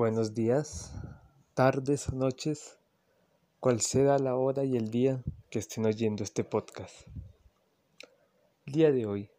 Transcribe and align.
Buenos 0.00 0.32
días, 0.32 0.94
tardes 1.52 2.08
o 2.08 2.12
noches, 2.12 2.78
cual 3.60 3.82
sea 3.82 4.18
la 4.18 4.34
hora 4.34 4.64
y 4.64 4.74
el 4.74 4.90
día 4.90 5.22
que 5.50 5.58
estén 5.58 5.84
oyendo 5.84 6.24
este 6.24 6.42
podcast. 6.42 7.06
El 8.64 8.72
día 8.72 8.92
de 8.92 9.04
hoy 9.04 9.30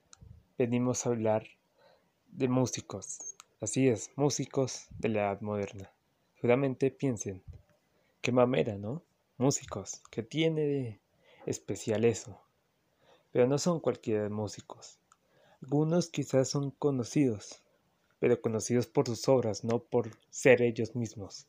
venimos 0.59 1.03
a 1.03 1.09
hablar 1.09 1.47
de 2.27 2.47
músicos, 2.47 3.17
así 3.59 3.87
es, 3.87 4.11
músicos 4.15 4.85
de 4.99 5.09
la 5.09 5.21
edad 5.21 5.41
moderna. 5.41 5.91
Seguramente 6.35 6.91
piensen, 6.91 7.41
qué 8.21 8.31
mamera, 8.31 8.77
¿no? 8.77 9.01
Músicos, 9.39 10.03
¿qué 10.11 10.21
tiene 10.21 10.61
de 10.61 10.99
especial 11.47 12.05
eso? 12.05 12.39
Pero 13.31 13.47
no 13.47 13.57
son 13.57 13.79
cualquier 13.79 14.29
músicos. 14.29 14.99
Algunos 15.63 16.09
quizás 16.09 16.49
son 16.49 16.69
conocidos, 16.69 17.63
pero 18.21 18.39
conocidos 18.39 18.85
por 18.85 19.07
sus 19.07 19.27
obras, 19.27 19.63
no 19.63 19.79
por 19.79 20.11
ser 20.29 20.61
ellos 20.61 20.95
mismos. 20.95 21.47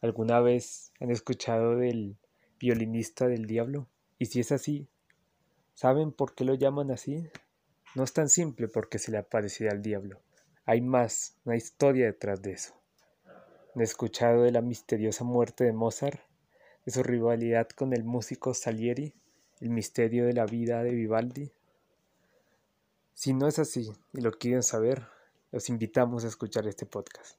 ¿Alguna 0.00 0.40
vez 0.40 0.90
han 1.00 1.10
escuchado 1.10 1.76
del 1.76 2.16
violinista 2.58 3.28
del 3.28 3.44
diablo? 3.44 3.86
Y 4.18 4.24
si 4.24 4.40
es 4.40 4.52
así, 4.52 4.88
¿saben 5.74 6.12
por 6.12 6.34
qué 6.34 6.46
lo 6.46 6.54
llaman 6.54 6.90
así? 6.90 7.28
No 7.94 8.04
es 8.04 8.14
tan 8.14 8.30
simple 8.30 8.68
porque 8.68 8.98
se 8.98 9.10
le 9.10 9.18
aparecía 9.18 9.70
al 9.70 9.82
diablo. 9.82 10.22
Hay 10.64 10.80
más, 10.80 11.36
una 11.44 11.56
historia 11.56 12.06
detrás 12.06 12.40
de 12.40 12.52
eso. 12.52 12.72
¿Han 13.74 13.82
escuchado 13.82 14.44
de 14.44 14.52
la 14.52 14.62
misteriosa 14.62 15.24
muerte 15.24 15.64
de 15.64 15.74
Mozart? 15.74 16.20
¿De 16.86 16.92
su 16.92 17.02
rivalidad 17.02 17.68
con 17.68 17.92
el 17.92 18.02
músico 18.02 18.54
Salieri? 18.54 19.12
¿El 19.60 19.68
misterio 19.68 20.24
de 20.24 20.32
la 20.32 20.46
vida 20.46 20.82
de 20.82 20.94
Vivaldi? 20.94 21.52
Si 23.12 23.34
no 23.34 23.46
es 23.46 23.58
así 23.58 23.92
y 24.14 24.22
lo 24.22 24.32
quieren 24.32 24.62
saber, 24.62 25.02
los 25.52 25.68
invitamos 25.68 26.24
a 26.24 26.28
escuchar 26.28 26.66
este 26.66 26.86
podcast. 26.86 27.36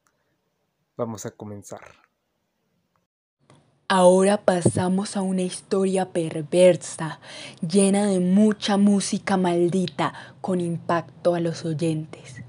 Vamos 0.97 1.25
a 1.25 1.31
comenzar. 1.31 1.81
Ahora 3.87 4.37
pasamos 4.45 5.17
a 5.17 5.21
una 5.21 5.41
historia 5.41 6.13
perversa, 6.13 7.19
llena 7.59 8.05
de 8.05 8.19
mucha 8.19 8.77
música 8.77 9.35
maldita, 9.35 10.13
con 10.39 10.61
impacto 10.61 11.35
a 11.35 11.41
los 11.41 11.65
oyentes. 11.65 12.41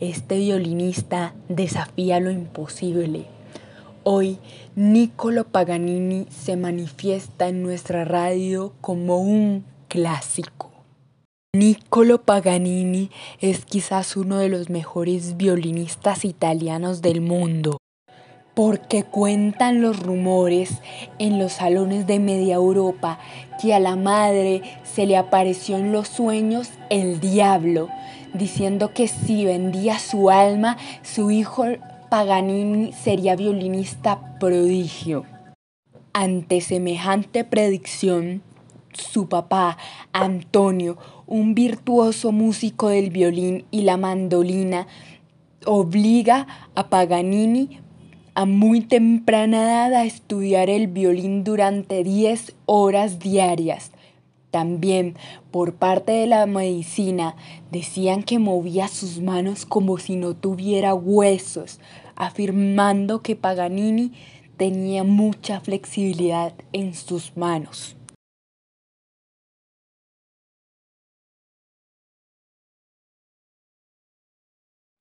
Este 0.00 0.38
violinista 0.38 1.34
desafía 1.50 2.18
lo 2.20 2.30
imposible. 2.30 3.26
Hoy, 4.04 4.38
Niccolo 4.74 5.44
Paganini 5.44 6.26
se 6.30 6.56
manifiesta 6.56 7.48
en 7.48 7.62
nuestra 7.62 8.06
radio 8.06 8.72
como 8.80 9.18
un 9.18 9.66
clásico. 9.88 10.69
Niccolo 11.52 12.22
Paganini 12.22 13.10
es 13.40 13.64
quizás 13.64 14.16
uno 14.16 14.38
de 14.38 14.48
los 14.48 14.70
mejores 14.70 15.36
violinistas 15.36 16.24
italianos 16.24 17.02
del 17.02 17.20
mundo, 17.22 17.78
porque 18.54 19.02
cuentan 19.02 19.82
los 19.82 19.98
rumores 19.98 20.80
en 21.18 21.40
los 21.40 21.54
salones 21.54 22.06
de 22.06 22.20
media 22.20 22.54
Europa 22.54 23.18
que 23.60 23.74
a 23.74 23.80
la 23.80 23.96
madre 23.96 24.62
se 24.84 25.06
le 25.06 25.16
apareció 25.16 25.76
en 25.76 25.90
los 25.90 26.06
sueños 26.06 26.70
el 26.88 27.18
diablo, 27.18 27.88
diciendo 28.32 28.94
que 28.94 29.08
si 29.08 29.44
vendía 29.44 29.98
su 29.98 30.30
alma, 30.30 30.76
su 31.02 31.32
hijo 31.32 31.64
Paganini 32.10 32.92
sería 32.92 33.34
violinista 33.34 34.38
prodigio. 34.38 35.24
Ante 36.12 36.60
semejante 36.60 37.42
predicción, 37.42 38.42
su 38.92 39.28
papá, 39.28 39.78
Antonio, 40.12 40.96
un 41.30 41.54
virtuoso 41.54 42.32
músico 42.32 42.88
del 42.88 43.10
violín 43.10 43.64
y 43.70 43.82
la 43.82 43.96
mandolina, 43.96 44.88
obliga 45.64 46.46
a 46.74 46.88
Paganini 46.90 47.78
a 48.34 48.46
muy 48.46 48.80
temprana 48.80 49.62
edad 49.62 49.94
a 49.94 50.04
estudiar 50.04 50.68
el 50.68 50.88
violín 50.88 51.44
durante 51.44 52.02
10 52.02 52.54
horas 52.66 53.20
diarias. 53.20 53.92
También 54.50 55.14
por 55.52 55.74
parte 55.74 56.10
de 56.10 56.26
la 56.26 56.46
medicina 56.46 57.36
decían 57.70 58.24
que 58.24 58.40
movía 58.40 58.88
sus 58.88 59.20
manos 59.20 59.66
como 59.66 59.98
si 59.98 60.16
no 60.16 60.34
tuviera 60.34 60.94
huesos, 60.94 61.78
afirmando 62.16 63.22
que 63.22 63.36
Paganini 63.36 64.12
tenía 64.56 65.04
mucha 65.04 65.60
flexibilidad 65.60 66.54
en 66.72 66.94
sus 66.94 67.36
manos. 67.36 67.96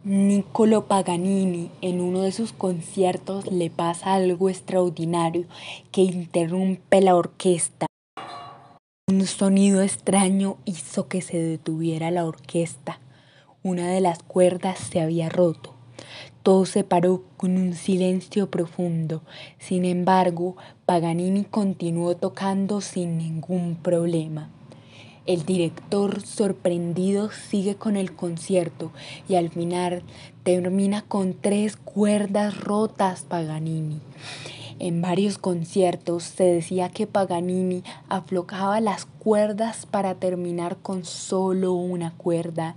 Niccolo 0.06 0.86
Paganini 0.86 1.70
en 1.82 2.00
uno 2.00 2.22
de 2.22 2.32
sus 2.32 2.54
conciertos 2.54 3.52
le 3.52 3.70
pasa 3.70 4.14
algo 4.14 4.50
extraordinario 4.50 5.46
que 5.92 6.04
interrumpe 6.04 7.02
la 7.02 7.18
orquesta. 7.18 7.86
Un 9.10 9.28
sonido 9.28 9.82
extraño 9.82 10.56
hizo 10.64 11.10
que 11.10 11.22
se 11.22 11.38
detuviera 11.38 12.12
la 12.12 12.24
orquesta. 12.24 13.02
Una 13.62 13.92
de 13.92 14.00
las 14.00 14.24
cuerdas 14.24 14.80
se 14.80 15.02
había 15.02 15.28
roto. 15.28 15.74
Todo 16.44 16.66
se 16.66 16.86
paró 16.86 17.26
con 17.36 17.58
un 17.58 17.74
silencio 17.74 18.50
profundo. 18.50 19.22
Sin 19.58 19.84
embargo, 19.84 20.56
Paganini 20.86 21.44
continuó 21.44 22.16
tocando 22.16 22.80
sin 22.80 23.18
ningún 23.18 23.76
problema. 23.76 24.50
El 25.30 25.46
director 25.46 26.26
sorprendido 26.26 27.30
sigue 27.30 27.76
con 27.76 27.98
el 27.98 28.16
concierto 28.16 28.92
y 29.28 29.36
al 29.36 29.52
final 29.52 30.02
termina 30.42 31.04
con 31.04 31.36
tres 31.36 31.78
cuerdas 31.78 32.60
rotas 32.60 33.26
Paganini. 33.30 34.02
En 34.80 35.04
varios 35.04 35.38
conciertos 35.38 36.24
se 36.24 36.46
decía 36.46 36.90
que 36.90 37.06
Paganini 37.06 37.84
aflojaba 38.08 38.82
las 38.82 39.06
cuerdas 39.06 39.86
para 39.86 40.16
terminar 40.16 40.78
con 40.78 41.06
solo 41.06 41.74
una 41.74 42.10
cuerda 42.18 42.76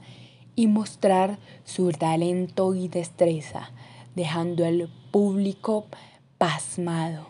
y 0.54 0.66
mostrar 0.66 1.38
su 1.64 1.90
talento 1.92 2.74
y 2.74 2.88
destreza, 2.88 3.70
dejando 4.14 4.66
al 4.66 4.90
público 5.10 5.86
pasmado. 6.36 7.28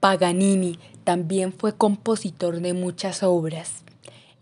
Paganini 0.00 0.78
también 1.02 1.52
fue 1.52 1.76
compositor 1.76 2.60
de 2.60 2.72
muchas 2.72 3.24
obras, 3.24 3.82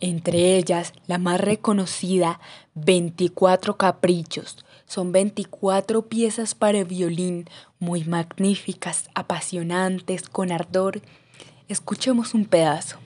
entre 0.00 0.56
ellas 0.56 0.92
la 1.06 1.16
más 1.18 1.40
reconocida, 1.40 2.40
24 2.74 3.78
Caprichos. 3.78 4.64
Son 4.86 5.12
24 5.12 6.02
piezas 6.08 6.54
para 6.54 6.84
violín 6.84 7.48
muy 7.78 8.04
magníficas, 8.04 9.08
apasionantes, 9.14 10.28
con 10.28 10.52
ardor. 10.52 11.00
Escuchemos 11.68 12.34
un 12.34 12.44
pedazo. 12.44 12.98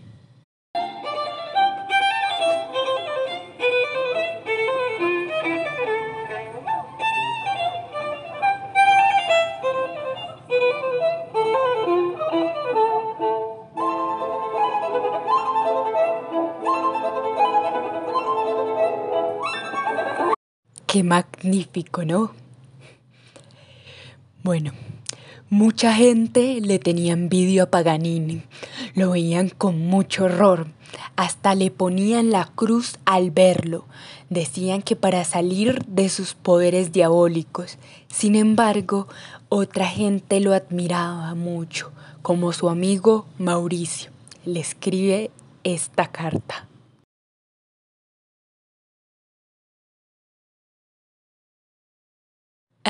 Qué 20.90 21.04
magnífico, 21.04 22.04
¿no? 22.04 22.32
Bueno, 24.42 24.72
mucha 25.48 25.94
gente 25.94 26.60
le 26.60 26.80
tenía 26.80 27.12
envidia 27.12 27.62
a 27.62 27.70
Paganini, 27.70 28.42
lo 28.96 29.12
veían 29.12 29.50
con 29.50 29.86
mucho 29.86 30.24
horror, 30.24 30.66
hasta 31.14 31.54
le 31.54 31.70
ponían 31.70 32.30
la 32.30 32.46
cruz 32.56 32.98
al 33.04 33.30
verlo, 33.30 33.84
decían 34.30 34.82
que 34.82 34.96
para 34.96 35.22
salir 35.22 35.84
de 35.86 36.08
sus 36.08 36.34
poderes 36.34 36.90
diabólicos. 36.90 37.78
Sin 38.08 38.34
embargo, 38.34 39.06
otra 39.48 39.86
gente 39.86 40.40
lo 40.40 40.54
admiraba 40.54 41.36
mucho, 41.36 41.92
como 42.20 42.52
su 42.52 42.68
amigo 42.68 43.26
Mauricio. 43.38 44.10
Le 44.44 44.58
escribe 44.58 45.30
esta 45.62 46.08
carta. 46.08 46.66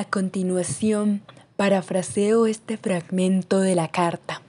A 0.00 0.06
continuación, 0.06 1.20
parafraseo 1.58 2.46
este 2.46 2.78
fragmento 2.78 3.60
de 3.60 3.74
la 3.74 3.88
carta. 3.88 4.40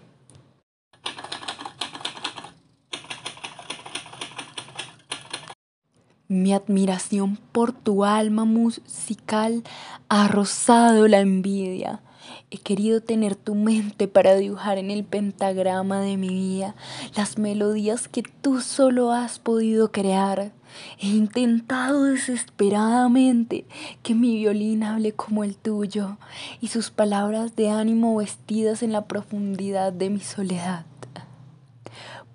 Mi 6.29 6.53
admiración 6.53 7.35
por 7.51 7.73
tu 7.73 8.05
alma 8.05 8.45
musical 8.45 9.65
ha 10.07 10.29
rozado 10.29 11.09
la 11.09 11.19
envidia. 11.19 12.01
He 12.49 12.57
querido 12.57 13.01
tener 13.01 13.35
tu 13.35 13.53
mente 13.53 14.07
para 14.07 14.35
dibujar 14.35 14.77
en 14.77 14.89
el 14.89 15.03
pentagrama 15.03 15.99
de 15.99 16.15
mi 16.15 16.29
vida 16.29 16.75
las 17.17 17.37
melodías 17.37 18.07
que 18.07 18.23
tú 18.23 18.61
solo 18.61 19.11
has 19.11 19.37
podido 19.37 19.91
crear. 19.91 20.53
He 20.99 21.07
intentado 21.07 22.03
desesperadamente 22.03 23.65
que 24.03 24.15
mi 24.15 24.37
violín 24.37 24.83
hable 24.83 25.13
como 25.13 25.43
el 25.43 25.55
tuyo 25.55 26.17
y 26.61 26.67
sus 26.67 26.91
palabras 26.91 27.55
de 27.55 27.69
ánimo 27.69 28.15
vestidas 28.15 28.83
en 28.83 28.91
la 28.91 29.05
profundidad 29.05 29.93
de 29.93 30.09
mi 30.09 30.19
soledad. 30.19 30.85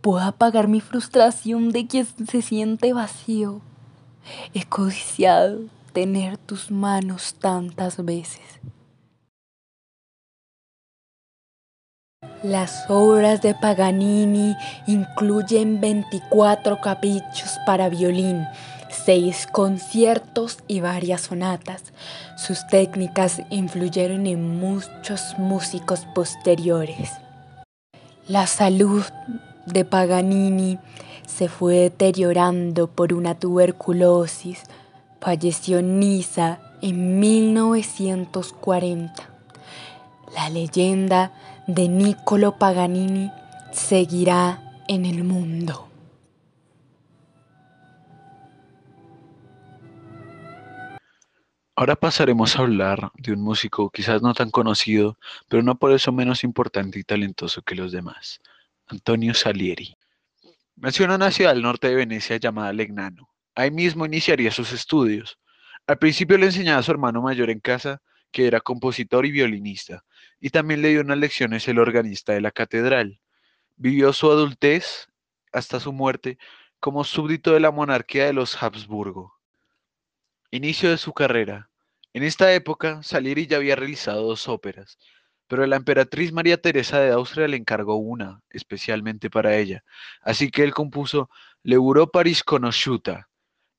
Puedo 0.00 0.25
apagar 0.25 0.69
mi 0.69 0.81
frustración 0.81 1.71
de 1.71 1.87
quien 1.87 2.06
se 2.06 2.43
siente 2.43 2.93
vacío. 2.93 3.61
He 4.55 4.65
codiciado 4.65 5.65
tener 5.93 6.39
tus 6.39 6.71
manos 6.71 7.35
tantas 7.35 8.05
veces. 8.05 8.41
Las 12.43 12.84
obras 12.88 13.43
de 13.43 13.55
Paganini 13.55 14.56
incluyen 14.87 15.81
24 15.81 16.81
caprichos 16.81 17.58
para 17.67 17.88
violín, 17.88 18.46
6 18.90 19.49
conciertos 19.50 20.58
y 20.69 20.81
varias 20.81 21.23
sonatas. 21.23 21.93
Sus 22.37 22.67
técnicas 22.67 23.43
influyeron 23.50 24.26
en 24.26 24.58
muchos 24.61 25.38
músicos 25.38 26.06
posteriores. 26.14 27.11
La 28.29 28.46
salud 28.46 29.05
de 29.67 29.84
Paganini 29.84 30.79
se 31.26 31.49
fue 31.49 31.75
deteriorando 31.75 32.87
por 32.88 33.12
una 33.12 33.34
tuberculosis. 33.34 34.62
Falleció 35.20 35.79
en 35.81 35.99
Niza 35.99 36.61
en 36.82 37.19
1940. 37.19 39.14
La 40.34 40.50
leyenda 40.50 41.32
de 41.67 41.89
Niccolo 41.89 42.59
Paganini 42.59 43.31
seguirá 43.73 44.63
en 44.89 45.05
el 45.05 45.25
mundo. 45.25 45.89
Ahora 51.79 51.97
pasaremos 51.97 52.57
a 52.57 52.61
hablar 52.63 53.11
de 53.15 53.33
un 53.33 53.43
músico 53.43 53.91
quizás 53.91 54.23
no 54.23 54.33
tan 54.33 54.51
conocido, 54.51 55.19
pero 55.49 55.63
no 55.63 55.79
por 55.79 55.93
eso 55.93 56.11
menos 56.11 56.43
importante 56.43 56.99
y 56.99 57.05
talentoso 57.05 57.61
que 57.63 57.75
los 57.75 57.93
demás, 57.93 58.41
Antonio 58.87 59.35
Salieri. 59.35 59.95
Nació 60.77 61.05
en 61.05 61.11
una 61.11 61.31
ciudad 61.31 61.53
al 61.53 61.63
norte 61.63 61.89
de 61.89 61.97
Venecia 61.97 62.39
llamada 62.39 62.73
Legnano. 62.73 63.29
Ahí 63.55 63.71
mismo 63.71 64.07
iniciaría 64.07 64.51
sus 64.53 64.73
estudios. 64.73 65.39
Al 65.87 65.99
principio 65.99 66.39
le 66.39 66.47
enseñaba 66.47 66.79
a 66.79 66.83
su 66.83 66.93
hermano 66.93 67.21
mayor 67.21 67.51
en 67.51 67.61
casa, 67.61 68.01
que 68.37 68.47
era 68.47 68.61
compositor 68.61 69.25
y 69.25 69.31
violinista, 69.31 70.05
y 70.38 70.50
también 70.50 70.83
le 70.83 70.91
dio 70.91 71.00
unas 71.00 71.17
lecciones 71.17 71.67
el 71.69 71.79
organista 71.79 72.35
de 72.35 72.43
la 72.43 72.50
catedral. 72.50 73.23
Vivió 73.77 74.12
su 74.12 74.31
adultez 74.31 75.09
hasta 75.55 75.81
su 75.81 75.91
muerte 75.94 76.37
como 76.79 77.03
súbdito 77.05 77.55
de 77.55 77.61
la 77.61 77.71
monarquía 77.71 78.27
de 78.27 78.35
los 78.35 78.62
Habsburgo. 78.62 79.33
Inicio 80.50 80.91
de 80.91 80.99
su 80.99 81.15
carrera. 81.15 81.71
En 82.12 82.25
esta 82.25 82.53
época, 82.53 83.03
Salieri 83.03 83.47
ya 83.47 83.56
había 83.56 83.75
realizado 83.75 84.21
dos 84.25 84.49
óperas, 84.49 84.99
pero 85.47 85.67
la 85.67 85.77
emperatriz 85.77 86.31
María 86.31 86.61
Teresa 86.61 87.00
de 87.00 87.12
Austria 87.12 87.49
le 87.49 87.56
encargó 87.56 87.97
una, 87.97 88.43
especialmente 88.50 89.31
para 89.31 89.56
ella, 89.56 89.82
así 90.21 90.50
que 90.50 90.62
él 90.62 90.75
compuso 90.75 91.31
L'Europaris 91.62 92.44
Conosciuta, 92.44 93.31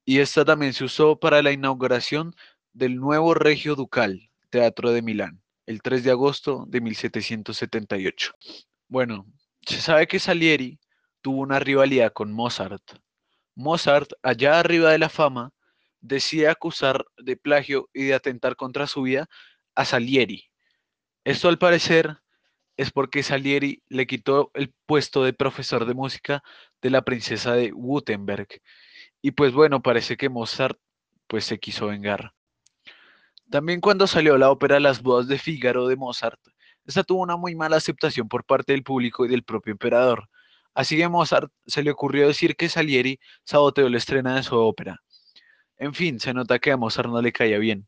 y 0.03 0.17
esta 0.17 0.43
también 0.43 0.73
se 0.73 0.85
usó 0.85 1.19
para 1.19 1.43
la 1.43 1.51
inauguración 1.51 2.33
del 2.73 2.95
nuevo 2.95 3.35
Regio 3.35 3.75
Ducal, 3.75 4.31
Teatro 4.49 4.91
de 4.91 5.01
Milán 5.01 5.41
el 5.67 5.81
3 5.81 6.03
de 6.03 6.11
agosto 6.11 6.65
de 6.67 6.81
1778. 6.81 8.31
Bueno, 8.87 9.27
se 9.61 9.81
sabe 9.81 10.07
que 10.07 10.17
Salieri 10.17 10.79
tuvo 11.21 11.41
una 11.41 11.59
rivalidad 11.59 12.13
con 12.13 12.31
Mozart. 12.31 12.81
Mozart, 13.53 14.11
allá 14.23 14.59
arriba 14.59 14.91
de 14.91 14.97
la 14.97 15.09
fama, 15.09 15.51
decide 15.99 16.47
acusar 16.47 17.05
de 17.17 17.35
plagio 17.35 17.89
y 17.93 18.05
de 18.05 18.13
atentar 18.13 18.55
contra 18.55 18.87
su 18.87 19.01
vida 19.01 19.27
a 19.75 19.83
Salieri. 19.83 20.45
Esto 21.25 21.49
al 21.49 21.57
parecer 21.57 22.17
es 22.77 22.91
porque 22.91 23.23
Salieri 23.23 23.83
le 23.89 24.07
quitó 24.07 24.51
el 24.53 24.73
puesto 24.85 25.23
de 25.25 25.33
profesor 25.33 25.85
de 25.85 25.95
música 25.95 26.43
de 26.81 26.91
la 26.91 27.01
princesa 27.01 27.55
de 27.55 27.73
Württemberg. 27.73 28.47
Y 29.21 29.31
pues 29.31 29.51
bueno, 29.51 29.81
parece 29.81 30.15
que 30.15 30.29
Mozart 30.29 30.79
pues 31.27 31.43
se 31.43 31.59
quiso 31.59 31.87
vengar. 31.87 32.36
También 33.49 33.79
cuando 33.79 34.07
salió 34.07 34.37
la 34.37 34.51
ópera 34.51 34.79
Las 34.79 35.01
bodas 35.01 35.27
de 35.27 35.37
Fígaro 35.37 35.87
de 35.87 35.95
Mozart, 35.95 36.39
esta 36.85 37.03
tuvo 37.03 37.21
una 37.21 37.37
muy 37.37 37.55
mala 37.55 37.77
aceptación 37.77 38.27
por 38.27 38.43
parte 38.43 38.73
del 38.73 38.83
público 38.83 39.25
y 39.25 39.29
del 39.29 39.43
propio 39.43 39.71
emperador. 39.71 40.29
Así 40.73 40.97
que 40.97 41.07
Mozart 41.07 41.51
se 41.65 41.81
le 41.81 41.91
ocurrió 41.91 42.27
decir 42.27 42.55
que 42.55 42.69
Salieri 42.69 43.19
saboteó 43.43 43.89
la 43.89 43.97
estrena 43.97 44.35
de 44.35 44.43
su 44.43 44.55
ópera. 44.55 45.01
En 45.77 45.93
fin, 45.93 46.19
se 46.19 46.33
nota 46.33 46.59
que 46.59 46.71
a 46.71 46.77
Mozart 46.77 47.09
no 47.09 47.21
le 47.21 47.31
caía 47.31 47.57
bien. 47.57 47.87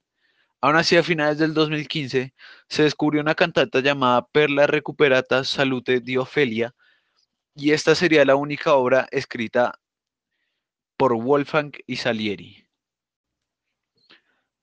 Aún 0.62 0.76
así, 0.76 0.98
a 0.98 1.04
finales 1.04 1.38
del 1.38 1.54
2015, 1.54 2.34
se 2.68 2.84
descubrió 2.84 3.22
una 3.22 3.36
cantata 3.36 3.80
llamada 3.80 4.28
Perla 4.28 4.68
Recuperata 4.68 5.44
Salute 5.44 6.02
di 6.02 6.18
Ofelia, 6.18 6.74
y 7.56 7.72
esta 7.72 7.96
sería 7.96 8.26
la 8.26 8.36
única 8.36 8.74
obra 8.76 9.08
escrita 9.12 9.80
por 10.98 11.16
Wolfgang 11.16 11.72
y 11.86 11.98
Salieri. 11.98 12.69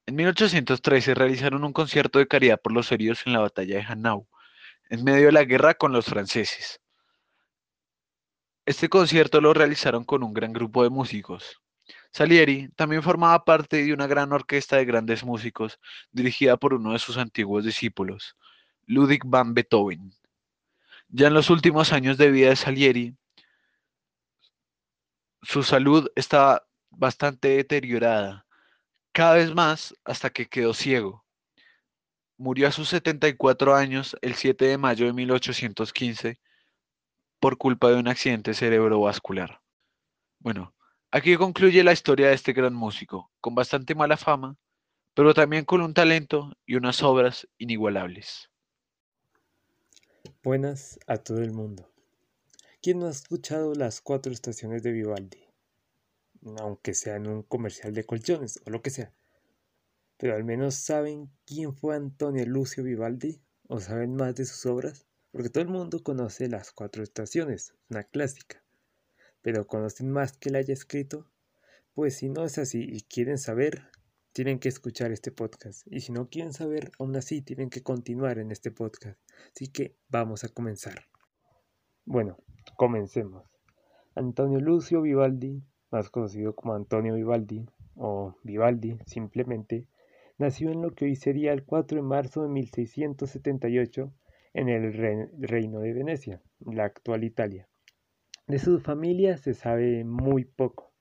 En 0.08 0.14
1813 0.14 1.16
realizaron 1.16 1.64
un 1.64 1.72
concierto 1.72 2.20
de 2.20 2.28
caridad 2.28 2.60
por 2.60 2.72
los 2.72 2.92
heridos 2.92 3.26
en 3.26 3.32
la 3.32 3.40
batalla 3.40 3.74
de 3.74 3.82
Hanau, 3.82 4.28
en 4.88 5.02
medio 5.02 5.26
de 5.26 5.32
la 5.32 5.44
guerra 5.44 5.74
con 5.74 5.92
los 5.92 6.06
franceses. 6.06 6.80
Este 8.66 8.88
concierto 8.88 9.40
lo 9.40 9.52
realizaron 9.52 10.04
con 10.04 10.22
un 10.22 10.32
gran 10.32 10.52
grupo 10.52 10.84
de 10.84 10.90
músicos. 10.90 11.60
Salieri 12.12 12.68
también 12.76 13.02
formaba 13.02 13.44
parte 13.44 13.84
de 13.84 13.92
una 13.92 14.06
gran 14.06 14.32
orquesta 14.32 14.76
de 14.76 14.84
grandes 14.84 15.24
músicos 15.24 15.80
dirigida 16.12 16.56
por 16.56 16.74
uno 16.74 16.92
de 16.92 17.00
sus 17.00 17.16
antiguos 17.16 17.64
discípulos, 17.64 18.36
Ludwig 18.86 19.22
van 19.24 19.54
Beethoven. 19.54 20.12
Ya 21.08 21.26
en 21.26 21.34
los 21.34 21.50
últimos 21.50 21.92
años 21.92 22.16
de 22.16 22.30
vida 22.30 22.50
de 22.50 22.56
Salieri, 22.56 23.16
su 25.42 25.64
salud 25.64 26.08
estaba 26.14 26.64
bastante 26.90 27.48
deteriorada 27.48 28.45
cada 29.16 29.36
vez 29.36 29.54
más 29.54 29.94
hasta 30.04 30.28
que 30.28 30.44
quedó 30.44 30.74
ciego. 30.74 31.24
Murió 32.36 32.68
a 32.68 32.70
sus 32.70 32.90
74 32.90 33.74
años 33.74 34.14
el 34.20 34.34
7 34.34 34.66
de 34.66 34.76
mayo 34.76 35.06
de 35.06 35.14
1815 35.14 36.38
por 37.40 37.56
culpa 37.56 37.88
de 37.88 37.96
un 37.96 38.08
accidente 38.08 38.52
cerebrovascular. 38.52 39.62
Bueno, 40.38 40.74
aquí 41.10 41.34
concluye 41.38 41.82
la 41.82 41.94
historia 41.94 42.28
de 42.28 42.34
este 42.34 42.52
gran 42.52 42.74
músico, 42.74 43.32
con 43.40 43.54
bastante 43.54 43.94
mala 43.94 44.18
fama, 44.18 44.58
pero 45.14 45.32
también 45.32 45.64
con 45.64 45.80
un 45.80 45.94
talento 45.94 46.54
y 46.66 46.74
unas 46.74 47.02
obras 47.02 47.48
inigualables. 47.56 48.50
Buenas 50.42 50.98
a 51.06 51.16
todo 51.16 51.40
el 51.40 51.52
mundo. 51.52 51.90
¿Quién 52.82 52.98
no 52.98 53.06
ha 53.06 53.12
escuchado 53.12 53.72
las 53.74 54.02
cuatro 54.02 54.30
estaciones 54.30 54.82
de 54.82 54.92
Vivaldi? 54.92 55.45
Aunque 56.58 56.94
sea 56.94 57.16
en 57.16 57.26
un 57.26 57.42
comercial 57.42 57.94
de 57.94 58.04
colchones 58.04 58.60
o 58.66 58.70
lo 58.70 58.82
que 58.82 58.90
sea. 58.90 59.12
Pero 60.16 60.34
al 60.34 60.44
menos 60.44 60.74
saben 60.74 61.30
quién 61.44 61.74
fue 61.74 61.96
Antonio 61.96 62.46
Lucio 62.46 62.82
Vivaldi 62.82 63.42
o 63.68 63.80
saben 63.80 64.14
más 64.14 64.34
de 64.34 64.44
sus 64.44 64.64
obras, 64.66 65.06
porque 65.30 65.50
todo 65.50 65.62
el 65.62 65.68
mundo 65.68 66.02
conoce 66.02 66.48
las 66.48 66.72
cuatro 66.72 67.02
estaciones, 67.02 67.74
una 67.90 68.04
clásica. 68.04 68.62
Pero 69.42 69.66
conocen 69.66 70.10
más 70.10 70.36
que 70.36 70.50
la 70.50 70.58
haya 70.58 70.72
escrito, 70.72 71.30
pues 71.94 72.16
si 72.16 72.28
no 72.28 72.44
es 72.44 72.58
así 72.58 72.86
y 72.88 73.02
quieren 73.02 73.38
saber, 73.38 73.90
tienen 74.32 74.58
que 74.58 74.68
escuchar 74.68 75.12
este 75.12 75.32
podcast. 75.32 75.86
Y 75.90 76.00
si 76.00 76.12
no 76.12 76.28
quieren 76.28 76.52
saber, 76.52 76.92
aún 76.98 77.16
así 77.16 77.42
tienen 77.42 77.70
que 77.70 77.82
continuar 77.82 78.38
en 78.38 78.50
este 78.50 78.70
podcast. 78.70 79.18
Así 79.54 79.68
que 79.68 79.96
vamos 80.08 80.44
a 80.44 80.48
comenzar. 80.48 81.06
Bueno, 82.04 82.38
comencemos. 82.76 83.44
Antonio 84.14 84.60
Lucio 84.60 85.02
Vivaldi 85.02 85.62
más 85.96 86.10
conocido 86.10 86.54
como 86.54 86.74
Antonio 86.74 87.14
Vivaldi 87.14 87.64
o 87.94 88.34
Vivaldi 88.42 88.98
simplemente, 89.06 89.86
nació 90.36 90.70
en 90.70 90.82
lo 90.82 90.94
que 90.94 91.06
hoy 91.06 91.16
sería 91.16 91.54
el 91.54 91.64
4 91.64 91.96
de 91.96 92.02
marzo 92.02 92.42
de 92.42 92.50
1678 92.50 94.12
en 94.52 94.68
el 94.68 94.92
Reino 95.38 95.80
de 95.80 95.94
Venecia, 95.94 96.42
la 96.60 96.84
actual 96.84 97.24
Italia. 97.24 97.66
De 98.46 98.58
su 98.58 98.78
familia 98.78 99.38
se 99.38 99.54
sabe 99.54 100.04
muy 100.04 100.44
poco. 100.44 100.92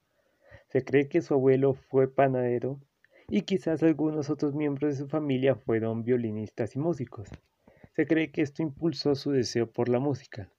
Se 0.70 0.86
cree 0.86 1.10
que 1.10 1.22
su 1.22 1.34
abuelo 1.34 1.74
fue 1.74 2.08
panadero 2.08 2.80
y 3.28 3.42
quizás 3.42 3.84
algunos 3.84 4.30
otros 4.30 4.56
miembros 4.56 4.92
de 4.94 5.04
su 5.04 5.10
familia 5.10 5.56
fueron 5.56 6.06
violinistas 6.06 6.74
y 6.78 6.80
músicos. 6.80 7.28
Se 7.98 8.08
cree 8.08 8.32
que 8.32 8.44
esto 8.44 8.64
impulsó 8.64 9.14
su 9.16 9.32
deseo 9.32 9.70
por 9.70 9.90
la 9.90 10.00
música. 10.00 10.50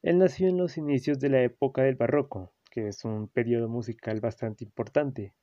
Él 0.00 0.16
nació 0.16 0.48
en 0.48 0.56
los 0.56 0.78
inicios 0.78 1.20
de 1.20 1.28
la 1.28 1.42
época 1.42 1.82
del 1.82 1.96
barroco, 1.96 2.50
que 2.72 2.88
es 2.88 3.04
un 3.04 3.28
periodo 3.28 3.68
musical 3.68 4.20
bastante 4.20 4.64
importante, 4.64 5.34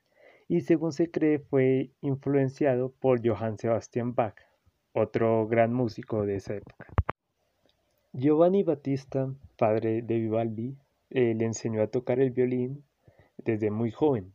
y 0.47 0.61
según 0.61 0.91
se 0.91 1.11
cree 1.11 1.37
fue 1.37 1.91
influenciado 2.01 2.91
por 2.91 3.25
Johann 3.25 3.59
Sebastian 3.59 4.15
Bach, 4.15 4.35
otro 4.93 5.47
gran 5.47 5.71
músico 5.71 6.25
de 6.25 6.37
esa 6.37 6.55
época. 6.55 6.87
Giovanni 8.13 8.63
Battista, 8.63 9.31
padre 9.57 10.01
de 10.01 10.17
Vivaldi, 10.17 10.75
eh, 11.11 11.35
le 11.35 11.45
enseñó 11.45 11.83
a 11.83 11.87
tocar 11.87 12.19
el 12.19 12.31
violín 12.31 12.83
desde 13.37 13.69
muy 13.69 13.91
joven 13.91 14.33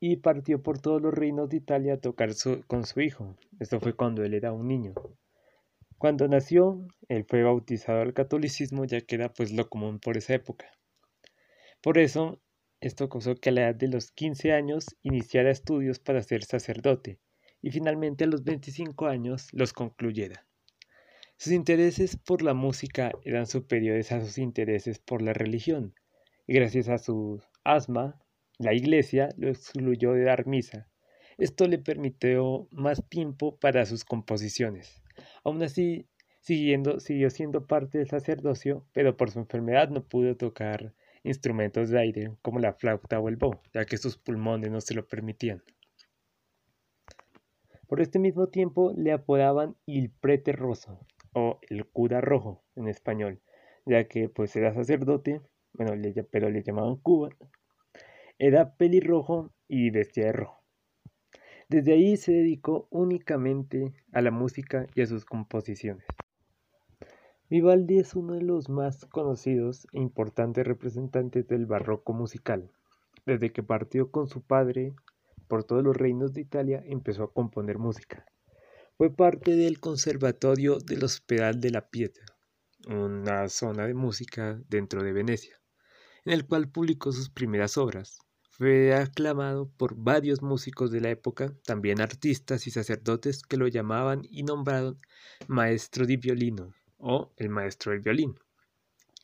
y 0.00 0.16
partió 0.16 0.60
por 0.60 0.80
todos 0.80 1.00
los 1.00 1.14
reinos 1.14 1.48
de 1.48 1.58
Italia 1.58 1.94
a 1.94 2.00
tocar 2.00 2.30
con 2.66 2.84
su 2.84 3.00
hijo. 3.00 3.36
Esto 3.60 3.78
fue 3.78 3.94
cuando 3.94 4.24
él 4.24 4.34
era 4.34 4.52
un 4.52 4.66
niño. 4.66 4.94
Cuando 5.96 6.26
nació, 6.26 6.84
él 7.08 7.24
fue 7.24 7.44
bautizado 7.44 8.02
al 8.02 8.14
catolicismo 8.14 8.84
ya 8.84 9.00
que 9.00 9.14
era 9.14 9.32
pues 9.32 9.52
lo 9.52 9.68
común 9.68 10.00
por 10.00 10.16
esa 10.16 10.34
época. 10.34 10.66
Por 11.86 11.98
eso, 11.98 12.42
esto 12.80 13.08
causó 13.08 13.36
que 13.36 13.50
a 13.50 13.52
la 13.52 13.60
edad 13.60 13.76
de 13.76 13.86
los 13.86 14.10
15 14.10 14.50
años 14.52 14.96
iniciara 15.04 15.52
estudios 15.52 16.00
para 16.00 16.20
ser 16.20 16.42
sacerdote 16.42 17.20
y 17.62 17.70
finalmente 17.70 18.24
a 18.24 18.26
los 18.26 18.42
25 18.42 19.06
años 19.06 19.46
los 19.52 19.72
concluyera. 19.72 20.48
Sus 21.36 21.52
intereses 21.52 22.16
por 22.16 22.42
la 22.42 22.54
música 22.54 23.12
eran 23.22 23.46
superiores 23.46 24.10
a 24.10 24.20
sus 24.20 24.36
intereses 24.36 24.98
por 24.98 25.22
la 25.22 25.32
religión, 25.32 25.94
y 26.48 26.54
gracias 26.54 26.88
a 26.88 26.98
su 26.98 27.40
asma, 27.62 28.20
la 28.58 28.74
iglesia 28.74 29.28
lo 29.36 29.48
excluyó 29.48 30.10
de 30.14 30.24
dar 30.24 30.44
misa. 30.48 30.88
Esto 31.38 31.68
le 31.68 31.78
permitió 31.78 32.66
más 32.72 33.08
tiempo 33.08 33.60
para 33.60 33.86
sus 33.86 34.04
composiciones. 34.04 35.04
Aún 35.44 35.62
así, 35.62 36.08
siguiendo, 36.40 36.98
siguió 36.98 37.30
siendo 37.30 37.68
parte 37.68 37.98
del 37.98 38.08
sacerdocio, 38.08 38.84
pero 38.92 39.16
por 39.16 39.30
su 39.30 39.38
enfermedad 39.38 39.88
no 39.90 40.02
pudo 40.02 40.36
tocar 40.36 40.92
instrumentos 41.26 41.90
de 41.90 41.98
aire 41.98 42.32
como 42.42 42.58
la 42.58 42.72
flauta 42.72 43.20
o 43.20 43.28
el 43.28 43.36
bow, 43.36 43.60
ya 43.72 43.84
que 43.84 43.96
sus 43.96 44.16
pulmones 44.16 44.70
no 44.70 44.80
se 44.80 44.94
lo 44.94 45.06
permitían. 45.06 45.62
Por 47.86 48.00
este 48.00 48.18
mismo 48.18 48.48
tiempo 48.48 48.92
le 48.96 49.12
apodaban 49.12 49.76
Il 49.86 50.10
Prete 50.10 50.52
Rosso 50.52 50.98
o 51.34 51.60
el 51.68 51.86
cura 51.86 52.20
rojo 52.20 52.64
en 52.74 52.88
español, 52.88 53.40
ya 53.84 54.08
que 54.08 54.28
pues 54.28 54.56
era 54.56 54.74
sacerdote, 54.74 55.40
bueno, 55.74 55.92
pero 56.30 56.50
le 56.50 56.62
llamaban 56.62 56.96
Cuba. 56.96 57.28
Era 58.38 58.76
pelirrojo 58.76 59.52
y 59.68 59.90
vestía 59.90 60.26
de 60.26 60.32
rojo. 60.32 60.62
Desde 61.68 61.92
ahí 61.92 62.16
se 62.16 62.32
dedicó 62.32 62.88
únicamente 62.90 63.92
a 64.12 64.20
la 64.20 64.30
música 64.30 64.86
y 64.94 65.02
a 65.02 65.06
sus 65.06 65.24
composiciones. 65.24 66.06
Vivaldi 67.48 68.00
es 68.00 68.16
uno 68.16 68.34
de 68.34 68.42
los 68.42 68.68
más 68.68 69.04
conocidos 69.04 69.86
e 69.92 70.00
importantes 70.00 70.66
representantes 70.66 71.46
del 71.46 71.64
barroco 71.64 72.12
musical. 72.12 72.72
Desde 73.24 73.52
que 73.52 73.62
partió 73.62 74.10
con 74.10 74.26
su 74.26 74.42
padre 74.42 74.96
por 75.46 75.62
todos 75.62 75.84
los 75.84 75.96
reinos 75.96 76.32
de 76.32 76.40
Italia, 76.40 76.82
empezó 76.84 77.22
a 77.22 77.32
componer 77.32 77.78
música. 77.78 78.26
Fue 78.96 79.14
parte 79.14 79.54
del 79.54 79.78
Conservatorio 79.78 80.78
del 80.78 81.04
Hospital 81.04 81.60
de 81.60 81.70
la 81.70 81.88
Pietra, 81.88 82.24
una 82.88 83.48
zona 83.48 83.86
de 83.86 83.94
música 83.94 84.60
dentro 84.68 85.04
de 85.04 85.12
Venecia, 85.12 85.54
en 86.24 86.32
el 86.32 86.48
cual 86.48 86.68
publicó 86.68 87.12
sus 87.12 87.30
primeras 87.30 87.78
obras. 87.78 88.18
Fue 88.50 88.92
aclamado 88.92 89.70
por 89.76 89.94
varios 89.94 90.42
músicos 90.42 90.90
de 90.90 91.00
la 91.00 91.10
época, 91.10 91.54
también 91.64 92.00
artistas 92.00 92.66
y 92.66 92.72
sacerdotes 92.72 93.42
que 93.42 93.56
lo 93.56 93.68
llamaban 93.68 94.22
y 94.28 94.42
nombraron 94.42 94.98
maestro 95.46 96.06
de 96.06 96.16
violino 96.16 96.72
o 96.98 97.32
el 97.36 97.48
maestro 97.48 97.92
del 97.92 98.00
violín, 98.00 98.38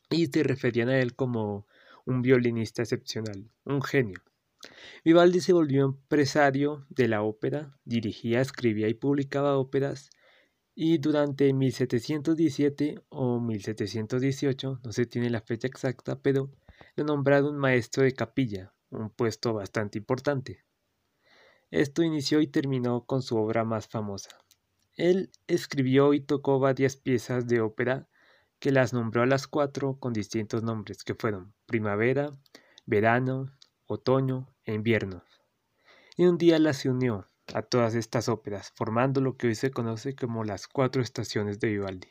y 0.09 0.27
se 0.27 0.43
referían 0.43 0.89
a 0.89 0.99
él 0.99 1.15
como 1.15 1.67
un 2.05 2.21
violinista 2.21 2.81
excepcional, 2.81 3.49
un 3.65 3.81
genio. 3.81 4.21
Vivaldi 5.03 5.41
se 5.41 5.53
volvió 5.53 5.85
empresario 5.85 6.85
de 6.89 7.07
la 7.07 7.21
ópera, 7.21 7.77
dirigía, 7.83 8.41
escribía 8.41 8.87
y 8.87 8.93
publicaba 8.93 9.57
óperas 9.57 10.09
y 10.75 10.97
durante 10.97 11.53
1717 11.53 13.01
o 13.09 13.39
1718, 13.39 14.79
no 14.83 14.91
se 14.91 15.05
tiene 15.05 15.29
la 15.29 15.41
fecha 15.41 15.67
exacta, 15.67 16.19
pero 16.19 16.49
lo 16.95 17.03
nombraron 17.03 17.57
maestro 17.57 18.03
de 18.03 18.13
capilla, 18.13 18.73
un 18.89 19.09
puesto 19.11 19.53
bastante 19.53 19.99
importante. 19.99 20.63
Esto 21.69 22.03
inició 22.03 22.41
y 22.41 22.47
terminó 22.47 23.05
con 23.05 23.21
su 23.21 23.37
obra 23.37 23.63
más 23.63 23.87
famosa. 23.87 24.29
Él 24.95 25.31
escribió 25.47 26.13
y 26.13 26.19
tocó 26.19 26.59
varias 26.59 26.97
piezas 26.97 27.47
de 27.47 27.61
ópera 27.61 28.07
que 28.59 28.71
las 28.71 28.93
nombró 28.93 29.23
a 29.23 29.25
las 29.25 29.47
cuatro 29.47 29.97
con 29.99 30.13
distintos 30.13 30.63
nombres, 30.63 31.03
que 31.03 31.15
fueron 31.15 31.53
primavera, 31.65 32.31
verano, 32.85 33.51
otoño 33.87 34.47
e 34.65 34.73
invierno. 34.73 35.23
Y 36.15 36.25
un 36.25 36.37
día 36.37 36.59
las 36.59 36.85
unió 36.85 37.27
a 37.53 37.63
todas 37.63 37.95
estas 37.95 38.29
óperas, 38.29 38.71
formando 38.75 39.19
lo 39.19 39.35
que 39.35 39.47
hoy 39.47 39.55
se 39.55 39.71
conoce 39.71 40.15
como 40.15 40.43
las 40.43 40.67
cuatro 40.67 41.01
estaciones 41.01 41.59
de 41.59 41.69
Vivaldi. 41.69 42.07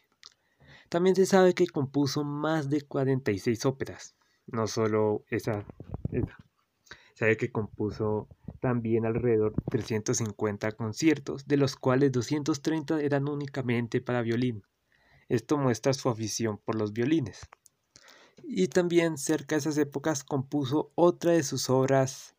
También 0.88 1.16
se 1.16 1.24
sabe 1.24 1.54
que 1.54 1.66
compuso 1.66 2.24
más 2.24 2.68
de 2.68 2.82
46 2.82 3.64
óperas, 3.64 4.14
no 4.46 4.66
solo 4.66 5.24
esa, 5.30 5.64
esa. 6.10 6.36
Sabe 7.14 7.36
que 7.36 7.52
compuso 7.52 8.28
también 8.60 9.04
alrededor 9.06 9.54
de 9.54 9.62
350 9.70 10.72
conciertos, 10.72 11.46
de 11.46 11.56
los 11.56 11.76
cuales 11.76 12.12
230 12.12 13.00
eran 13.00 13.28
únicamente 13.28 14.00
para 14.00 14.22
violín. 14.22 14.62
Esto 15.28 15.58
muestra 15.58 15.92
su 15.92 16.08
afición 16.08 16.58
por 16.58 16.74
los 16.74 16.92
violines 16.92 17.48
y 18.44 18.68
también 18.68 19.18
cerca 19.18 19.54
de 19.54 19.60
esas 19.60 19.78
épocas 19.78 20.24
compuso 20.24 20.92
otra 20.94 21.32
de 21.32 21.42
sus 21.42 21.70
obras 21.70 22.34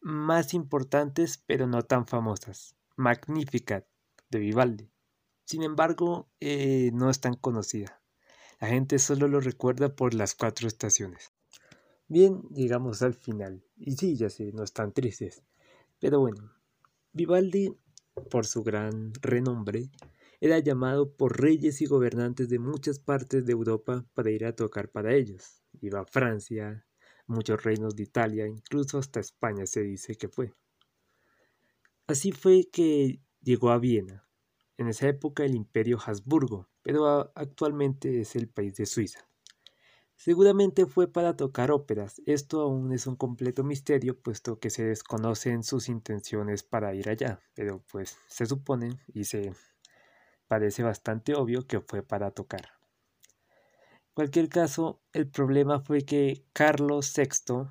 más 0.00 0.54
importantes 0.54 1.42
pero 1.46 1.66
no 1.66 1.82
tan 1.82 2.06
famosas, 2.06 2.76
Magnificat 2.96 3.86
de 4.30 4.38
Vivaldi. 4.38 4.90
Sin 5.44 5.62
embargo, 5.62 6.28
eh, 6.38 6.90
no 6.94 7.10
es 7.10 7.20
tan 7.20 7.34
conocida. 7.34 8.00
La 8.60 8.68
gente 8.68 8.98
solo 8.98 9.26
lo 9.26 9.40
recuerda 9.40 9.94
por 9.94 10.14
las 10.14 10.34
cuatro 10.34 10.68
estaciones. 10.68 11.32
Bien, 12.10 12.42
llegamos 12.50 13.02
al 13.02 13.14
final. 13.14 13.62
Y 13.76 13.92
sí, 13.92 14.16
ya 14.16 14.28
sé, 14.30 14.50
no 14.52 14.64
están 14.64 14.92
tristes. 14.92 15.44
Pero 16.00 16.18
bueno, 16.18 16.52
Vivaldi, 17.12 17.76
por 18.30 18.46
su 18.46 18.64
gran 18.64 19.12
renombre, 19.22 19.90
era 20.40 20.58
llamado 20.58 21.12
por 21.14 21.40
reyes 21.40 21.80
y 21.82 21.86
gobernantes 21.86 22.48
de 22.48 22.58
muchas 22.58 22.98
partes 22.98 23.46
de 23.46 23.52
Europa 23.52 24.04
para 24.12 24.32
ir 24.32 24.44
a 24.44 24.56
tocar 24.56 24.90
para 24.90 25.14
ellos. 25.14 25.62
Iba 25.80 26.00
a 26.00 26.04
Francia, 26.04 26.84
muchos 27.28 27.62
reinos 27.62 27.94
de 27.94 28.02
Italia, 28.02 28.48
incluso 28.48 28.98
hasta 28.98 29.20
España 29.20 29.64
se 29.66 29.82
dice 29.82 30.16
que 30.16 30.28
fue. 30.28 30.52
Así 32.08 32.32
fue 32.32 32.68
que 32.72 33.22
llegó 33.40 33.70
a 33.70 33.78
Viena, 33.78 34.28
en 34.78 34.88
esa 34.88 35.08
época 35.08 35.44
el 35.44 35.54
imperio 35.54 36.00
Habsburgo, 36.04 36.68
pero 36.82 37.32
actualmente 37.36 38.20
es 38.20 38.34
el 38.34 38.48
país 38.48 38.74
de 38.74 38.86
Suiza. 38.86 39.29
Seguramente 40.22 40.84
fue 40.84 41.10
para 41.10 41.34
tocar 41.34 41.70
óperas, 41.70 42.20
esto 42.26 42.60
aún 42.60 42.92
es 42.92 43.06
un 43.06 43.16
completo 43.16 43.64
misterio 43.64 44.20
puesto 44.20 44.60
que 44.60 44.68
se 44.68 44.84
desconocen 44.84 45.62
sus 45.62 45.88
intenciones 45.88 46.62
para 46.62 46.94
ir 46.94 47.08
allá, 47.08 47.40
pero 47.54 47.82
pues 47.90 48.18
se 48.28 48.44
supone 48.44 49.00
y 49.14 49.24
se 49.24 49.54
parece 50.46 50.82
bastante 50.82 51.34
obvio 51.34 51.66
que 51.66 51.80
fue 51.80 52.02
para 52.02 52.32
tocar. 52.32 52.68
En 53.94 54.12
cualquier 54.12 54.50
caso, 54.50 55.00
el 55.14 55.26
problema 55.26 55.80
fue 55.80 56.02
que 56.02 56.44
Carlos 56.52 57.14
VI, 57.16 57.70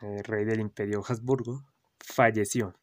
el 0.00 0.24
rey 0.24 0.46
del 0.46 0.60
imperio 0.60 1.04
Habsburgo, 1.06 1.66
falleció. 1.98 2.80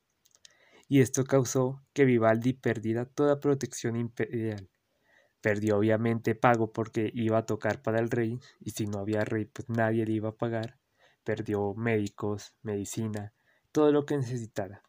Y 0.88 1.02
esto 1.02 1.24
causó 1.24 1.82
que 1.94 2.06
Vivaldi 2.06 2.54
perdiera 2.54 3.06
toda 3.06 3.40
protección 3.40 3.96
imperial. 3.96 4.70
Perdió 5.42 5.78
obviamente 5.78 6.36
pago 6.36 6.72
porque 6.72 7.12
iba 7.14 7.40
a 7.40 7.46
tocar 7.46 7.82
para 7.82 8.00
el 8.00 8.10
rey 8.10 8.40
y 8.60 8.72
si 8.72 8.88
no 8.88 9.00
había 9.00 9.26
rey 9.26 9.46
pues 9.46 9.70
nadie 9.70 10.06
le 10.06 10.14
iba 10.14 10.30
a 10.30 10.38
pagar. 10.38 10.80
Perdió 11.24 11.74
médicos, 11.74 12.54
medicina, 12.62 13.34
todo 13.72 13.92
lo 13.92 14.06
que 14.06 14.18
necesitara. 14.18 14.84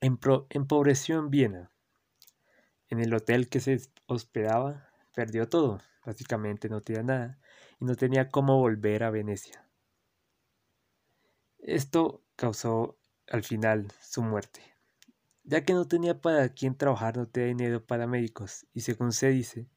empobreció 0.00 1.18
en 1.18 1.30
Viena 1.30 1.74
en 2.94 3.00
el 3.00 3.14
hotel 3.14 3.48
que 3.48 3.60
se 3.60 3.80
hospedaba, 4.06 4.88
perdió 5.14 5.48
todo, 5.48 5.80
básicamente 6.04 6.68
no 6.68 6.80
tenía 6.80 7.02
nada, 7.02 7.38
y 7.80 7.84
no 7.84 7.96
tenía 7.96 8.30
cómo 8.30 8.58
volver 8.58 9.04
a 9.04 9.10
Venecia. 9.10 9.66
Esto 11.58 12.22
causó 12.36 12.98
al 13.28 13.42
final 13.42 13.90
su 14.00 14.22
muerte, 14.22 14.73
ya 15.44 15.64
que 15.64 15.74
no 15.74 15.86
tenía 15.86 16.20
para 16.20 16.48
quién 16.48 16.74
trabajar, 16.74 17.16
no 17.16 17.28
tenía 17.28 17.48
dinero 17.48 17.86
para 17.86 18.06
médicos, 18.06 18.66
y 18.72 18.80
según 18.80 19.12
se 19.12 19.28
dice, 19.28 19.68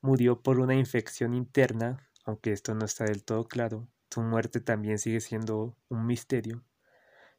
murió 0.00 0.42
por 0.42 0.60
una 0.60 0.74
infección 0.74 1.34
interna, 1.34 2.08
aunque 2.24 2.52
esto 2.52 2.74
no 2.74 2.84
está 2.84 3.04
del 3.04 3.24
todo 3.24 3.46
claro, 3.46 3.88
su 4.10 4.22
muerte 4.22 4.60
también 4.60 4.98
sigue 4.98 5.20
siendo 5.20 5.76
un 5.88 6.06
misterio, 6.06 6.64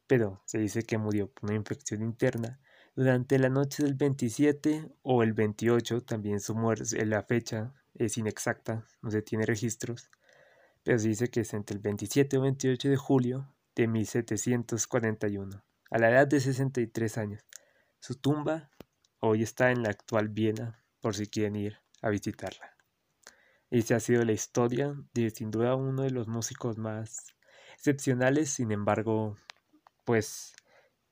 pero 0.06 0.42
se 0.46 0.58
dice 0.58 0.82
que 0.84 0.98
murió 0.98 1.30
por 1.30 1.50
una 1.50 1.56
infección 1.56 2.02
interna 2.02 2.60
durante 2.96 3.38
la 3.38 3.48
noche 3.48 3.82
del 3.82 3.94
27 3.94 4.90
o 5.02 5.22
el 5.22 5.32
28, 5.32 6.02
también 6.02 6.40
su 6.40 6.54
muerte, 6.54 7.04
la 7.06 7.22
fecha 7.22 7.74
es 7.94 8.18
inexacta, 8.18 8.84
no 9.02 9.10
se 9.10 9.22
tiene 9.22 9.46
registros, 9.46 10.10
pero 10.82 10.98
se 10.98 11.08
dice 11.08 11.28
que 11.28 11.40
es 11.40 11.54
entre 11.54 11.76
el 11.76 11.82
27 11.82 12.38
o 12.38 12.40
28 12.40 12.88
de 12.88 12.96
julio 12.96 13.54
de 13.76 13.86
1741, 13.86 15.62
a 15.90 15.98
la 15.98 16.10
edad 16.10 16.26
de 16.26 16.40
63 16.40 17.18
años. 17.18 17.49
Su 18.00 18.14
tumba 18.14 18.70
hoy 19.18 19.42
está 19.42 19.70
en 19.70 19.82
la 19.82 19.90
actual 19.90 20.30
Viena, 20.30 20.82
por 21.00 21.14
si 21.14 21.26
quieren 21.26 21.54
ir 21.54 21.76
a 22.00 22.08
visitarla. 22.08 22.74
Esa 23.68 23.96
ha 23.96 24.00
sido 24.00 24.24
la 24.24 24.32
historia 24.32 24.96
de 25.12 25.30
sin 25.30 25.50
duda 25.50 25.74
uno 25.74 26.02
de 26.02 26.10
los 26.10 26.26
músicos 26.26 26.78
más 26.78 27.34
excepcionales, 27.74 28.50
sin 28.50 28.72
embargo, 28.72 29.36
pues 30.06 30.54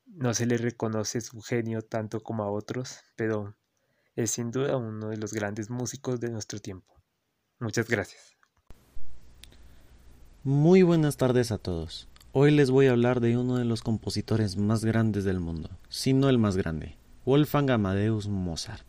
no 0.07 0.33
se 0.33 0.47
le 0.47 0.57
reconoce 0.57 1.21
su 1.21 1.41
genio 1.41 1.83
tanto 1.83 2.21
como 2.21 2.43
a 2.43 2.51
otros, 2.51 3.01
pero 3.15 3.55
es 4.15 4.31
sin 4.31 4.49
duda 4.49 4.75
uno 4.75 5.09
de 5.09 5.17
los 5.17 5.31
grandes 5.31 5.69
músicos 5.69 6.19
de 6.19 6.31
nuestro 6.31 6.59
tiempo. 6.59 6.95
Muchas 7.59 7.87
gracias. 7.87 8.35
Muy 10.43 10.81
buenas 10.81 11.17
tardes 11.17 11.51
a 11.51 11.59
todos. 11.59 12.08
Hoy 12.31 12.51
les 12.51 12.69
voy 12.69 12.85
a 12.85 12.91
hablar 12.91 13.21
de 13.21 13.35
uno 13.37 13.57
de 13.57 13.65
los 13.65 13.81
compositores 13.81 14.55
más 14.55 14.85
grandes 14.85 15.23
del 15.23 15.39
mundo, 15.39 15.71
si 15.89 16.13
no 16.13 16.29
el 16.29 16.37
más 16.37 16.55
grande, 16.55 16.95
Wolfgang 17.25 17.71
Amadeus 17.71 18.27
Mozart. 18.27 18.85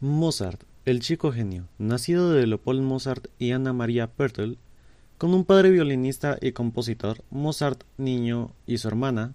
Mozart, 0.00 0.64
el 0.84 1.00
chico 1.00 1.32
genio, 1.32 1.66
nacido 1.78 2.30
de 2.30 2.46
Leopold 2.46 2.82
Mozart 2.82 3.28
y 3.38 3.52
Anna 3.52 3.72
Maria 3.72 4.06
Pertl, 4.06 4.58
con 5.16 5.32
un 5.32 5.46
padre 5.46 5.70
violinista 5.70 6.36
y 6.42 6.52
compositor, 6.52 7.24
Mozart 7.30 7.84
niño 7.96 8.50
y 8.66 8.76
su 8.76 8.88
hermana 8.88 9.32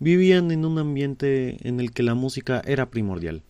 vivían 0.00 0.50
en 0.50 0.64
un 0.64 0.76
ambiente 0.76 1.68
en 1.68 1.78
el 1.78 1.92
que 1.92 2.02
la 2.02 2.16
música 2.16 2.60
era 2.66 2.90
primordial. 2.90 3.44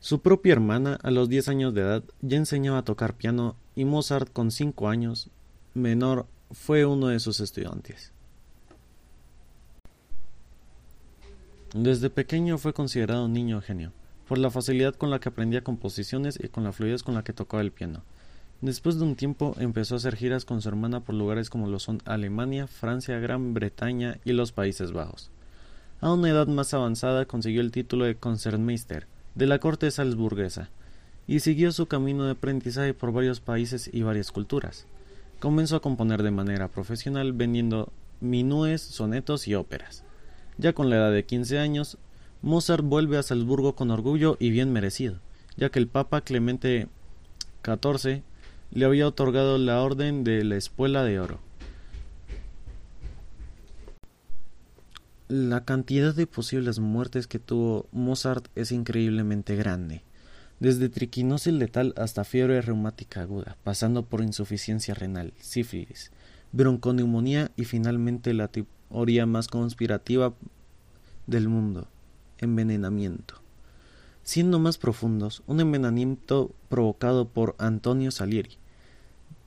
Su 0.00 0.22
propia 0.22 0.54
hermana, 0.54 0.98
a 1.04 1.12
los 1.12 1.28
10 1.28 1.50
años 1.50 1.72
de 1.72 1.82
edad, 1.82 2.02
ya 2.20 2.36
enseñaba 2.36 2.78
a 2.78 2.84
tocar 2.84 3.14
piano 3.14 3.54
y 3.76 3.84
Mozart, 3.84 4.32
con 4.32 4.50
5 4.50 4.88
años, 4.88 5.30
menor, 5.74 6.26
fue 6.50 6.84
uno 6.84 7.08
de 7.08 7.20
sus 7.20 7.40
estudiantes. 7.40 8.12
Desde 11.74 12.08
pequeño 12.08 12.56
fue 12.56 12.72
considerado 12.72 13.26
un 13.26 13.34
niño 13.34 13.60
genio, 13.60 13.92
por 14.26 14.38
la 14.38 14.50
facilidad 14.50 14.94
con 14.94 15.10
la 15.10 15.20
que 15.20 15.28
aprendía 15.28 15.62
composiciones 15.62 16.38
y 16.42 16.48
con 16.48 16.64
la 16.64 16.72
fluidez 16.72 17.02
con 17.02 17.14
la 17.14 17.22
que 17.22 17.32
tocaba 17.34 17.62
el 17.62 17.72
piano. 17.72 18.02
Después 18.60 18.98
de 18.98 19.04
un 19.04 19.14
tiempo 19.14 19.54
empezó 19.58 19.94
a 19.94 19.98
hacer 19.98 20.16
giras 20.16 20.44
con 20.44 20.60
su 20.60 20.68
hermana 20.68 21.00
por 21.00 21.14
lugares 21.14 21.50
como 21.50 21.68
lo 21.68 21.78
son 21.78 22.00
Alemania, 22.06 22.66
Francia, 22.66 23.18
Gran 23.20 23.54
Bretaña 23.54 24.18
y 24.24 24.32
los 24.32 24.52
Países 24.52 24.92
Bajos. 24.92 25.30
A 26.00 26.12
una 26.12 26.30
edad 26.30 26.46
más 26.46 26.74
avanzada 26.74 27.26
consiguió 27.26 27.60
el 27.60 27.70
título 27.70 28.04
de 28.04 28.16
Concertmeister 28.16 29.06
de 29.34 29.46
la 29.46 29.58
corte 29.58 29.90
salzburguesa 29.90 30.70
y 31.26 31.40
siguió 31.40 31.70
su 31.70 31.86
camino 31.86 32.24
de 32.24 32.32
aprendizaje 32.32 32.94
por 32.94 33.12
varios 33.12 33.40
países 33.40 33.90
y 33.92 34.02
varias 34.02 34.32
culturas. 34.32 34.86
Comenzó 35.40 35.76
a 35.76 35.80
componer 35.80 36.22
de 36.22 36.32
manera 36.32 36.68
profesional 36.68 37.32
vendiendo 37.32 37.92
minúes, 38.20 38.82
sonetos 38.82 39.46
y 39.46 39.54
óperas. 39.54 40.02
Ya 40.56 40.72
con 40.72 40.90
la 40.90 40.96
edad 40.96 41.12
de 41.12 41.24
15 41.24 41.58
años, 41.58 41.98
Mozart 42.42 42.84
vuelve 42.84 43.18
a 43.18 43.22
Salzburgo 43.22 43.74
con 43.74 43.90
orgullo 43.90 44.36
y 44.40 44.50
bien 44.50 44.72
merecido, 44.72 45.20
ya 45.56 45.70
que 45.70 45.78
el 45.78 45.86
Papa 45.86 46.22
Clemente 46.22 46.88
XIV 47.64 48.22
le 48.72 48.84
había 48.84 49.06
otorgado 49.06 49.58
la 49.58 49.80
Orden 49.80 50.24
de 50.24 50.42
la 50.42 50.56
Espuela 50.56 51.04
de 51.04 51.20
Oro. 51.20 51.38
La 55.28 55.64
cantidad 55.64 56.14
de 56.14 56.26
posibles 56.26 56.78
muertes 56.78 57.26
que 57.26 57.38
tuvo 57.38 57.86
Mozart 57.92 58.48
es 58.54 58.72
increíblemente 58.72 59.56
grande, 59.56 60.02
desde 60.60 60.88
triquinosis 60.88 61.52
letal 61.52 61.94
hasta 61.96 62.24
fiebre 62.24 62.60
reumática 62.60 63.22
aguda, 63.22 63.56
pasando 63.64 64.04
por 64.04 64.22
insuficiencia 64.22 64.94
renal, 64.94 65.32
sífilis, 65.40 66.10
bronconeumonía 66.52 67.50
y 67.56 67.64
finalmente 67.64 68.34
la 68.34 68.48
teoría 68.48 69.26
más 69.26 69.48
conspirativa 69.48 70.34
del 71.26 71.48
mundo, 71.48 71.88
envenenamiento 72.38 73.48
siendo 74.28 74.58
más 74.58 74.76
profundos, 74.76 75.42
un 75.46 75.58
envenenamiento 75.58 76.54
provocado 76.68 77.26
por 77.30 77.54
Antonio 77.56 78.10
Salieri, 78.10 78.58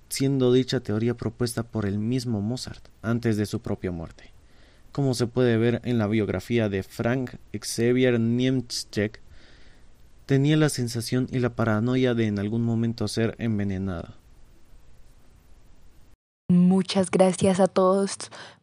siendo 0.10 0.52
dicha 0.52 0.80
teoría 0.80 1.14
propuesta 1.14 1.62
por 1.62 1.86
el 1.86 2.00
mismo 2.00 2.42
Mozart 2.42 2.88
antes 3.04 3.38
de 3.38 3.46
su 3.46 3.62
propia 3.62 3.92
muerte. 3.92 4.32
Como 4.92 5.14
se 5.14 5.28
puede 5.28 5.58
ver 5.58 5.82
en 5.86 6.00
la 6.00 6.08
biografía 6.08 6.68
de 6.68 6.82
Frank 6.82 7.36
Xavier 7.54 8.20
Niemczek, 8.20 9.22
tenía 10.32 10.56
la 10.56 10.70
sensación 10.70 11.28
y 11.30 11.40
la 11.40 11.50
paranoia 11.50 12.14
de 12.14 12.26
en 12.26 12.40
algún 12.40 12.64
momento 12.64 13.10
ser 13.10 13.36
envenenado. 13.38 14.14
Muchas 16.48 17.12
gracias 17.12 17.60
a 17.60 17.68
todos 17.68 18.16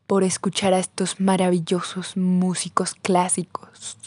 por 0.07 0.25
escuchar 0.25 0.73
a 0.73 0.79
estos 0.79 1.21
maravillosos 1.21 2.17
músicos 2.17 2.95
clásicos 2.95 3.99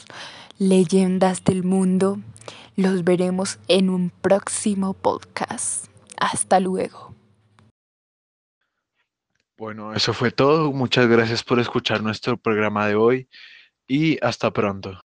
leyendas 0.58 1.44
del 1.44 1.64
mundo. 1.64 2.20
Los 2.78 3.04
veremos 3.04 3.60
en 3.68 3.92
un 3.92 4.10
próximo 4.10 4.96
podcast. 4.96 5.86
Hasta 6.18 6.60
luego. 6.60 7.14
Bueno, 9.56 9.94
eso 9.94 10.14
fue 10.14 10.32
todo. 10.32 10.72
Muchas 10.72 11.08
gracias 11.08 11.44
por 11.44 11.60
escuchar 11.60 12.02
nuestro 12.02 12.38
programa 12.38 12.88
de 12.88 12.96
hoy 12.96 13.30
y 13.88 14.18
hasta 14.26 14.50
pronto. 14.50 14.98